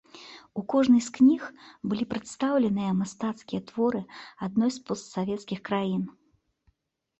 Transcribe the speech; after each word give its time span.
У 0.59 0.61
кожнай 0.73 1.01
з 1.07 1.11
кніг 1.17 1.43
былі 1.91 2.07
прадстаўленыя 2.13 2.95
мастацкія 3.03 3.61
творы 3.69 4.01
адной 4.49 4.75
з 4.79 4.89
постсавецкіх 4.91 5.65
краін. 5.73 6.03